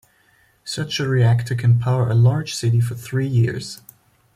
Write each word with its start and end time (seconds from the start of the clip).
Such 0.63 0.99
a 0.99 1.07
reactor 1.07 1.53
can 1.53 1.77
power 1.77 2.09
a 2.09 2.15
large 2.15 2.55
city 2.55 2.81
for 2.81 2.95
three 2.95 3.27
years. 3.27 3.83